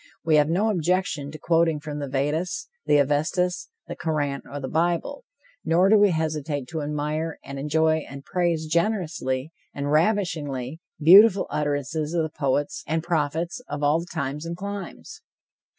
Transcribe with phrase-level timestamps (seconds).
[0.25, 4.67] We have no objection to quoting from the Veddas, the Avestas, the Koran or the
[4.67, 5.25] Bible;
[5.63, 12.15] nor do we hesitate to admire and enjoy and praise generously the ravishingly beautiful utterances
[12.15, 15.21] of the poets and prophets of all times and climes.